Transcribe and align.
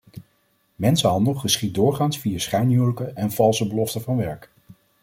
Mensenhandel 0.75 1.33
geschiedt 1.33 1.73
doorgaans 1.75 2.19
via 2.19 2.37
schijnhuwelijken 2.37 3.15
en 3.15 3.31
valse 3.31 3.67
beloften 3.67 4.01
van 4.01 4.17
werk. 4.17 4.51